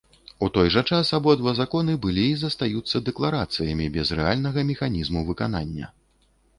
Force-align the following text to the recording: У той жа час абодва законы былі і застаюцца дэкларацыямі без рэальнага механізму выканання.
У 0.45 0.47
той 0.53 0.69
жа 0.75 0.81
час 0.95 1.11
абодва 1.17 1.53
законы 1.59 1.93
былі 2.07 2.25
і 2.31 2.39
застаюцца 2.45 3.03
дэкларацыямі 3.13 3.85
без 4.01 4.07
рэальнага 4.19 4.69
механізму 4.75 5.19
выканання. 5.33 5.97